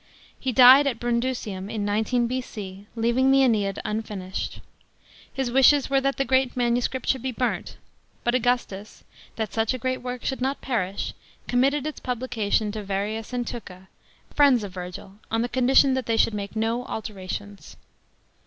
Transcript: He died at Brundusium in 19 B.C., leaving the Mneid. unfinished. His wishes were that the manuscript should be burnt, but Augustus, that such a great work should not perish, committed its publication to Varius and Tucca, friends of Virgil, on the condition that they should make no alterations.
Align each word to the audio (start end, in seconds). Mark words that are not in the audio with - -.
He 0.39 0.51
died 0.51 0.87
at 0.87 0.99
Brundusium 0.99 1.69
in 1.69 1.85
19 1.85 2.25
B.C., 2.25 2.87
leaving 2.95 3.29
the 3.29 3.43
Mneid. 3.47 3.77
unfinished. 3.85 4.59
His 5.31 5.51
wishes 5.51 5.91
were 5.91 6.01
that 6.01 6.17
the 6.17 6.49
manuscript 6.55 7.07
should 7.07 7.21
be 7.21 7.31
burnt, 7.31 7.77
but 8.23 8.33
Augustus, 8.33 9.03
that 9.35 9.53
such 9.53 9.75
a 9.75 9.77
great 9.77 10.01
work 10.01 10.25
should 10.25 10.41
not 10.41 10.59
perish, 10.59 11.13
committed 11.47 11.85
its 11.85 11.99
publication 11.99 12.71
to 12.71 12.81
Varius 12.83 13.31
and 13.31 13.45
Tucca, 13.45 13.89
friends 14.33 14.63
of 14.63 14.73
Virgil, 14.73 15.19
on 15.29 15.43
the 15.43 15.47
condition 15.49 15.93
that 15.93 16.07
they 16.07 16.17
should 16.17 16.33
make 16.33 16.55
no 16.55 16.83
alterations. 16.85 17.77